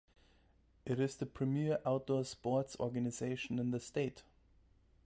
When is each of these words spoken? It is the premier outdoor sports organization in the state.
It 0.83 0.99
is 0.99 1.15
the 1.15 1.27
premier 1.27 1.79
outdoor 1.85 2.25
sports 2.25 2.75
organization 2.79 3.59
in 3.59 3.69
the 3.69 3.79
state. 3.79 4.23